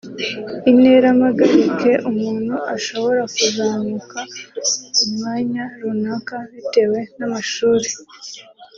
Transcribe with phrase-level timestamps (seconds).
[0.69, 4.19] Intera mpagarike umuntu ashobora kuzamuka
[4.95, 7.89] ku mwanya runaka bitewe n’amashuri